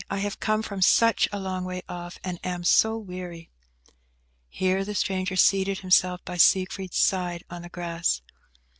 I 0.09 0.17
have 0.17 0.39
come 0.39 0.63
from 0.63 0.81
such 0.81 1.29
a 1.31 1.37
long 1.39 1.63
way 1.63 1.83
off, 1.87 2.17
and 2.23 2.39
am 2.43 2.63
so 2.63 2.97
weary." 2.97 3.51
Here 4.49 4.83
the 4.83 4.95
stranger 4.95 5.35
seated 5.35 5.81
himself 5.81 6.25
by 6.25 6.37
Siegfried's 6.37 6.97
side 6.97 7.43
on 7.51 7.61
the 7.61 7.69
grass. 7.69 8.23